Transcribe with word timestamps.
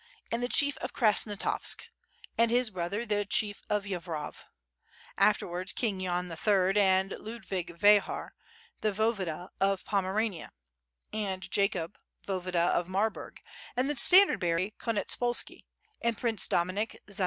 and 0.31 0.41
the 0.41 0.47
Chief 0.49 0.77
of 0.79 0.93
Krasnostavsk; 0.93 1.83
and 2.35 2.49
his 2.49 2.71
brother, 2.71 3.05
the 3.05 3.23
Chief 3.23 3.61
of 3.69 3.83
Yavrov, 3.85 4.45
afterwards 5.15 5.73
King 5.73 5.99
Yan 5.99 6.25
III, 6.27 6.73
and 6.75 7.11
Ludvig 7.19 7.77
Veyher, 7.77 8.31
the 8.81 8.91
voyevoda 8.91 9.49
of 9.59 9.85
Pomerania, 9.85 10.49
and 11.13 11.51
Jacob 11.51 11.99
voyevoda 12.25 12.69
of 12.69 12.89
Marburg, 12.89 13.43
and 13.77 13.87
the 13.91 13.95
standard 13.95 14.39
bearer 14.39 14.71
Konetspolski; 14.79 15.65
and 16.01 16.17
Prince 16.17 16.47
Dominik 16.47 16.95
Za. 17.07 17.19